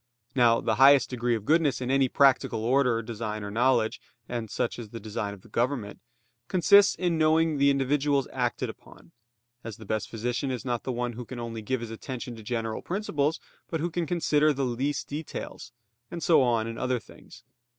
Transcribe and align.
Now 0.33 0.61
the 0.61 0.77
highest 0.81 1.11
degree 1.11 1.35
of 1.35 1.45
goodness 1.45 1.79
in 1.79 1.91
any 1.91 2.09
practical 2.09 2.65
order, 2.65 3.03
design 3.03 3.43
or 3.43 3.51
knowledge 3.51 4.01
(and 4.27 4.49
such 4.49 4.79
is 4.79 4.89
the 4.89 4.99
design 4.99 5.31
of 5.35 5.51
government) 5.51 5.99
consists 6.47 6.95
in 6.95 7.19
knowing 7.19 7.59
the 7.59 7.69
individuals 7.69 8.27
acted 8.33 8.67
upon; 8.67 9.11
as 9.63 9.77
the 9.77 9.85
best 9.85 10.09
physician 10.09 10.49
is 10.49 10.65
not 10.65 10.81
the 10.85 10.91
one 10.91 11.13
who 11.13 11.23
can 11.23 11.39
only 11.39 11.61
give 11.61 11.81
his 11.81 11.91
attention 11.91 12.35
to 12.35 12.41
general 12.41 12.81
principles, 12.81 13.39
but 13.69 13.79
who 13.79 13.91
can 13.91 14.07
consider 14.07 14.51
the 14.51 14.65
least 14.65 15.07
details; 15.07 15.71
and 16.09 16.23
so 16.23 16.41
on 16.41 16.65
in 16.65 16.79
other 16.79 16.97
things. 16.99 17.43